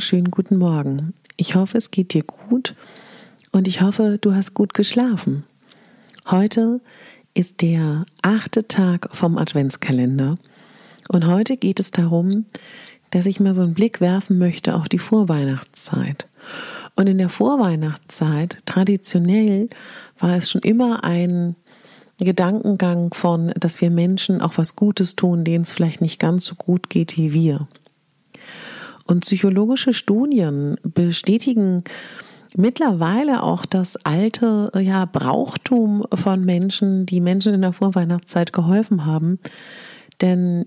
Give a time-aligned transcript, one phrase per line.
[0.00, 1.12] Wunderschönen guten Morgen.
[1.36, 2.74] Ich hoffe, es geht dir gut
[3.52, 5.44] und ich hoffe, du hast gut geschlafen.
[6.30, 6.80] Heute
[7.34, 10.38] ist der achte Tag vom Adventskalender
[11.10, 12.46] und heute geht es darum,
[13.10, 16.26] dass ich mal so einen Blick werfen möchte auf die Vorweihnachtszeit.
[16.96, 19.68] Und in der Vorweihnachtszeit, traditionell,
[20.18, 21.56] war es schon immer ein
[22.16, 26.54] Gedankengang von, dass wir Menschen auch was Gutes tun, denen es vielleicht nicht ganz so
[26.54, 27.68] gut geht wie wir.
[29.10, 31.82] Und psychologische Studien bestätigen
[32.56, 39.40] mittlerweile auch das alte ja, Brauchtum von Menschen, die Menschen in der Vorweihnachtszeit geholfen haben.
[40.20, 40.64] Denn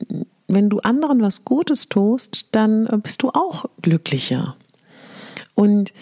[0.49, 4.57] wenn du anderen was Gutes tust, dann bist du auch glücklicher.
[5.55, 5.93] Und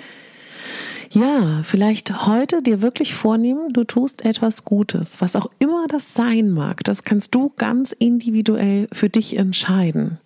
[1.12, 6.50] ja, vielleicht heute dir wirklich vornehmen, du tust etwas Gutes, was auch immer das sein
[6.50, 6.84] mag.
[6.86, 10.20] Das kannst du ganz individuell für dich entscheiden.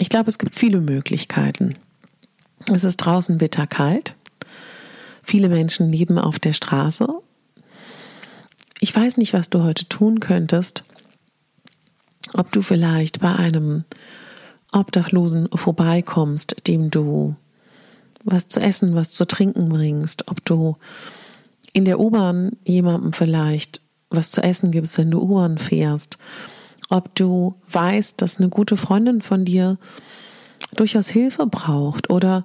[0.00, 1.74] Ich glaube, es gibt viele Möglichkeiten.
[2.72, 4.16] Es ist draußen bitterkalt.
[5.22, 7.06] Viele Menschen leben auf der Straße.
[8.80, 10.84] Ich weiß nicht, was du heute tun könntest.
[12.32, 13.84] Ob du vielleicht bei einem
[14.72, 17.36] Obdachlosen vorbeikommst, dem du
[18.24, 20.78] was zu essen, was zu trinken bringst, ob du
[21.74, 26.16] in der U-Bahn jemandem vielleicht was zu essen gibst, wenn du U-Bahn fährst,
[26.90, 29.78] ob du weißt, dass eine gute Freundin von dir
[30.76, 32.44] durchaus Hilfe braucht oder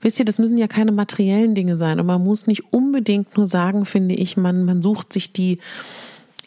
[0.00, 3.46] wisst ihr, das müssen ja keine materiellen Dinge sein und man muss nicht unbedingt nur
[3.46, 5.58] sagen, finde ich, man, man sucht sich die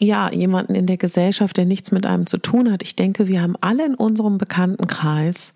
[0.00, 2.82] ja, jemanden in der Gesellschaft, der nichts mit einem zu tun hat.
[2.82, 5.54] Ich denke, wir haben alle in unserem Bekanntenkreis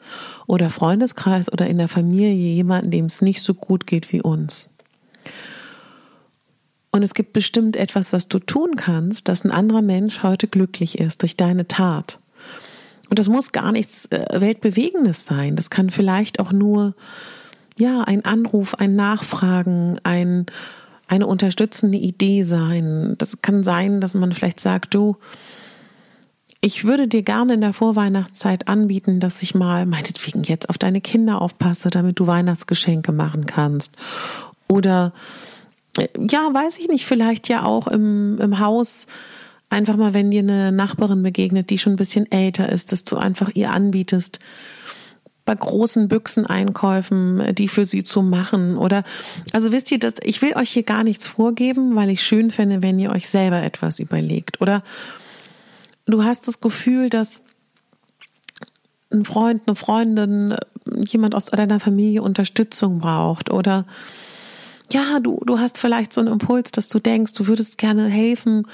[0.48, 4.71] oder Freundeskreis oder in der Familie jemanden, dem es nicht so gut geht wie uns.
[6.92, 10.98] Und es gibt bestimmt etwas, was du tun kannst, dass ein anderer Mensch heute glücklich
[10.98, 12.20] ist durch deine Tat.
[13.08, 15.56] Und das muss gar nichts äh, Weltbewegendes sein.
[15.56, 16.94] Das kann vielleicht auch nur,
[17.78, 20.46] ja, ein Anruf, ein Nachfragen, ein,
[21.08, 23.14] eine unterstützende Idee sein.
[23.16, 25.16] Das kann sein, dass man vielleicht sagt, du,
[26.60, 31.00] ich würde dir gerne in der Vorweihnachtszeit anbieten, dass ich mal meinetwegen jetzt auf deine
[31.00, 33.96] Kinder aufpasse, damit du Weihnachtsgeschenke machen kannst.
[34.68, 35.12] Oder
[35.98, 39.06] ja, weiß ich nicht, vielleicht ja auch im, im Haus.
[39.68, 43.16] Einfach mal, wenn dir eine Nachbarin begegnet, die schon ein bisschen älter ist, dass du
[43.16, 44.38] einfach ihr anbietest,
[45.44, 48.76] bei großen Büchseneinkäufen, die für sie zu machen.
[48.76, 49.02] Oder,
[49.52, 52.82] also wisst ihr, dass ich will euch hier gar nichts vorgeben, weil ich schön fände,
[52.82, 54.60] wenn ihr euch selber etwas überlegt.
[54.60, 54.84] Oder
[56.06, 57.42] du hast das Gefühl, dass
[59.10, 60.54] ein Freund, eine Freundin,
[61.06, 63.50] jemand aus deiner Familie Unterstützung braucht.
[63.50, 63.84] Oder
[64.92, 68.66] ja, du, du hast vielleicht so einen Impuls, dass du denkst, du würdest gerne helfen.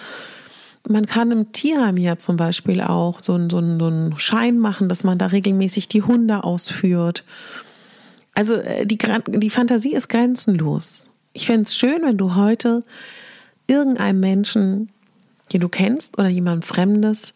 [0.88, 4.58] Man kann im Tierheim ja zum Beispiel auch so, einen, so, einen, so einen Schein
[4.58, 7.24] machen, dass man da regelmäßig die Hunde ausführt.
[8.34, 11.08] Also äh, die, die Fantasie ist grenzenlos.
[11.32, 12.82] Ich fände es schön, wenn du heute
[13.66, 14.88] irgendeinem Menschen,
[15.52, 17.34] den du kennst oder jemand Fremdes,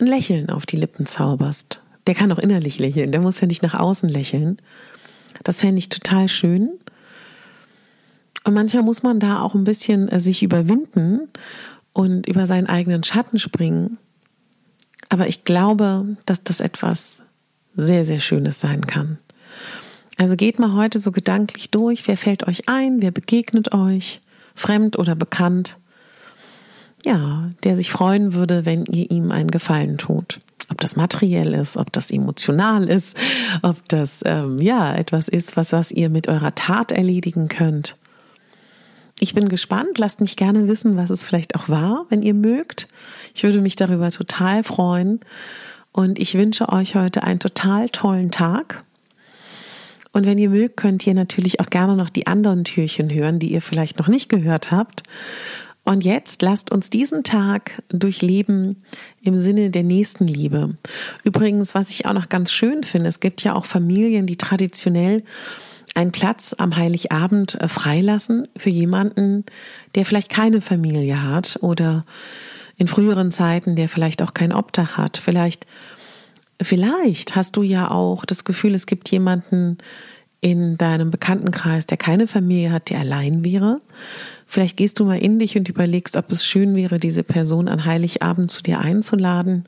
[0.00, 1.82] ein Lächeln auf die Lippen zauberst.
[2.06, 4.58] Der kann auch innerlich lächeln, der muss ja nicht nach außen lächeln.
[5.44, 6.70] Das fände ich total schön.
[8.44, 11.28] Und manchmal muss man da auch ein bisschen äh, sich überwinden
[11.92, 13.98] und über seinen eigenen Schatten springen.
[15.08, 17.22] Aber ich glaube, dass das etwas
[17.74, 19.18] sehr, sehr Schönes sein kann.
[20.18, 24.20] Also geht mal heute so gedanklich durch, wer fällt euch ein, wer begegnet euch,
[24.54, 25.78] fremd oder bekannt.
[27.04, 30.40] ja, der sich freuen würde, wenn ihr ihm einen Gefallen tut.
[30.68, 33.16] Ob das materiell ist, ob das emotional ist,
[33.62, 37.96] ob das ähm, ja etwas ist, was, was ihr mit eurer Tat erledigen könnt.
[39.22, 39.98] Ich bin gespannt.
[39.98, 42.88] Lasst mich gerne wissen, was es vielleicht auch war, wenn ihr mögt.
[43.34, 45.20] Ich würde mich darüber total freuen.
[45.92, 48.82] Und ich wünsche euch heute einen total tollen Tag.
[50.10, 53.52] Und wenn ihr mögt, könnt ihr natürlich auch gerne noch die anderen Türchen hören, die
[53.52, 55.04] ihr vielleicht noch nicht gehört habt.
[55.84, 58.82] Und jetzt lasst uns diesen Tag durchleben
[59.22, 60.74] im Sinne der Nächstenliebe.
[61.22, 65.22] Übrigens, was ich auch noch ganz schön finde, es gibt ja auch Familien, die traditionell
[65.94, 69.44] einen Platz am Heiligabend äh, freilassen für jemanden,
[69.94, 72.04] der vielleicht keine Familie hat oder
[72.76, 75.18] in früheren Zeiten, der vielleicht auch kein Obdach hat.
[75.18, 75.66] Vielleicht,
[76.60, 79.78] vielleicht hast du ja auch das Gefühl, es gibt jemanden
[80.40, 83.78] in deinem Bekanntenkreis, der keine Familie hat, der allein wäre.
[84.46, 87.84] Vielleicht gehst du mal in dich und überlegst, ob es schön wäre, diese Person an
[87.84, 89.66] Heiligabend zu dir einzuladen.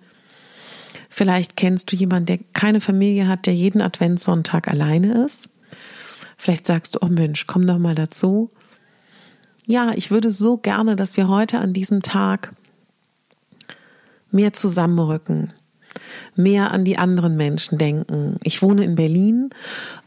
[1.09, 5.51] Vielleicht kennst du jemanden, der keine Familie hat, der jeden Adventssonntag alleine ist.
[6.37, 8.51] Vielleicht sagst du, oh Mensch, komm doch mal dazu.
[9.67, 12.53] Ja, ich würde so gerne, dass wir heute an diesem Tag
[14.31, 15.53] mehr zusammenrücken,
[16.37, 18.37] mehr an die anderen Menschen denken.
[18.43, 19.51] Ich wohne in Berlin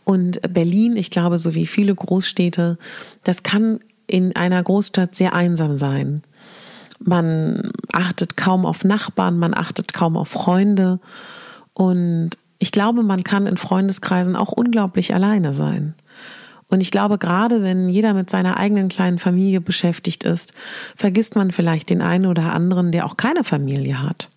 [0.03, 2.77] und Berlin, ich glaube, so wie viele Großstädte,
[3.23, 6.23] das kann in einer Großstadt sehr einsam sein.
[6.99, 10.99] Man achtet kaum auf Nachbarn, man achtet kaum auf Freunde
[11.73, 15.93] und ich glaube, man kann in Freundeskreisen auch unglaublich alleine sein.
[16.69, 20.53] Und ich glaube, gerade wenn jeder mit seiner eigenen kleinen Familie beschäftigt ist,
[20.95, 24.29] vergisst man vielleicht den einen oder anderen, der auch keine Familie hat.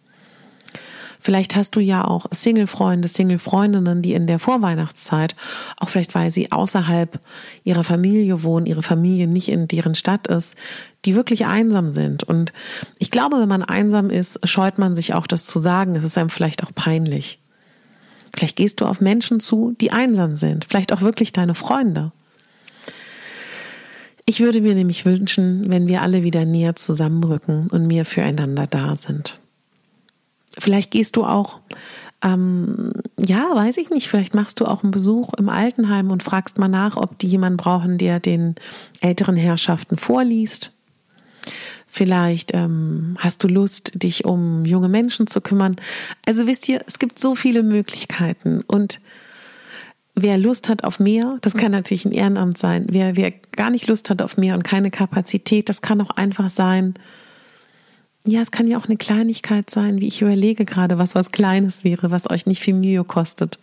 [1.23, 5.37] Vielleicht hast du ja auch Single-Freunde, Single-Freundinnen, die in der Vorweihnachtszeit,
[5.79, 7.21] auch vielleicht weil sie außerhalb
[7.63, 10.57] ihrer Familie wohnen, ihre Familie nicht in deren Stadt ist,
[11.05, 12.25] die wirklich einsam sind.
[12.25, 12.55] Und
[12.99, 15.95] ich glaube, wenn man einsam ist, scheut man sich auch das zu sagen.
[15.95, 17.39] Es ist einem vielleicht auch peinlich.
[18.35, 22.13] Vielleicht gehst du auf Menschen zu, die einsam sind, vielleicht auch wirklich deine Freunde.
[24.27, 28.97] Ich würde mir nämlich wünschen, wenn wir alle wieder näher zusammenrücken und mehr füreinander da
[28.97, 29.41] sind.
[30.57, 31.59] Vielleicht gehst du auch,
[32.23, 36.59] ähm, ja, weiß ich nicht, vielleicht machst du auch einen Besuch im Altenheim und fragst
[36.59, 38.55] mal nach, ob die jemanden brauchen, der den
[39.01, 40.75] älteren Herrschaften vorliest.
[41.93, 45.75] Vielleicht ähm, hast du Lust, dich um junge Menschen zu kümmern.
[46.25, 49.01] Also wisst ihr, es gibt so viele Möglichkeiten und
[50.15, 52.87] wer Lust hat auf mehr, das kann natürlich ein Ehrenamt sein.
[52.89, 56.49] Wer, wer gar nicht Lust hat auf mehr und keine Kapazität, das kann auch einfach
[56.49, 56.95] sein.
[58.25, 61.83] Ja, es kann ja auch eine Kleinigkeit sein, wie ich überlege gerade, was was Kleines
[61.83, 63.59] wäre, was euch nicht viel Mühe kostet.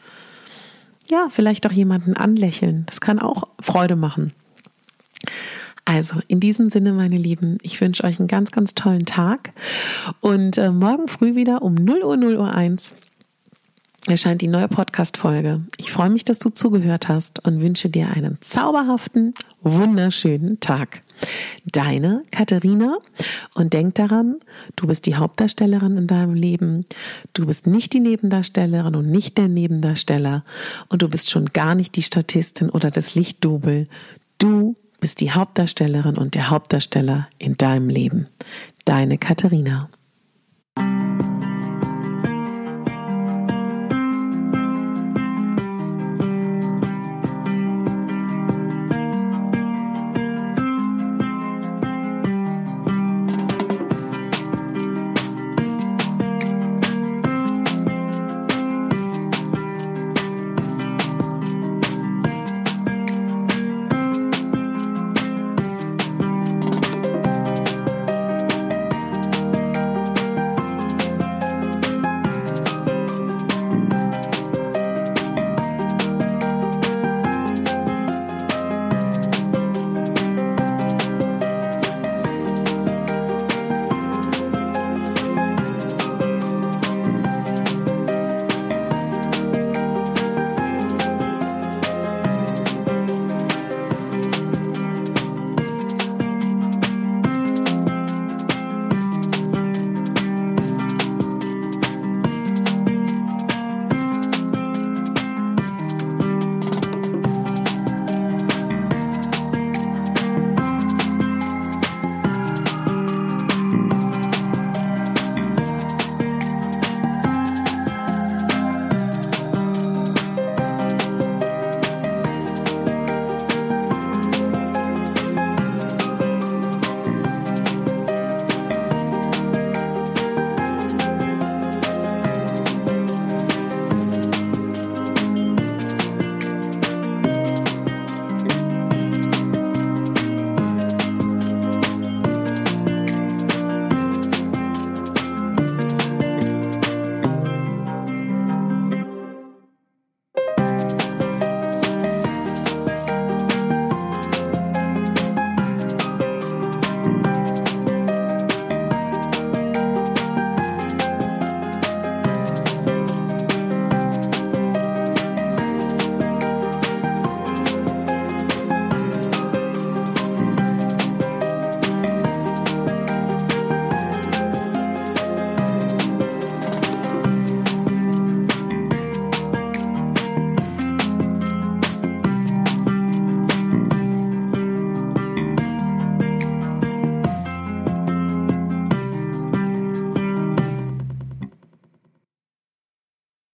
[1.07, 2.83] Ja, vielleicht auch jemanden anlächeln.
[2.87, 4.33] Das kann auch Freude machen.
[5.87, 9.53] Also in diesem Sinne, meine Lieben, ich wünsche euch einen ganz, ganz tollen Tag
[10.19, 12.93] und äh, morgen früh wieder um 0 Uhr 0 Uhr 1
[14.05, 15.61] erscheint die neue Podcast-Folge.
[15.77, 21.03] Ich freue mich, dass du zugehört hast und wünsche dir einen zauberhaften, wunderschönen Tag.
[21.65, 22.97] Deine Katharina
[23.53, 24.39] und denk daran,
[24.75, 26.85] du bist die Hauptdarstellerin in deinem Leben.
[27.31, 30.43] Du bist nicht die Nebendarstellerin und nicht der Nebendarsteller
[30.89, 33.87] und du bist schon gar nicht die Statistin oder das Lichtdubel.
[34.37, 38.27] Du bist die Hauptdarstellerin und der Hauptdarsteller in deinem Leben.
[38.85, 39.89] Deine Katharina.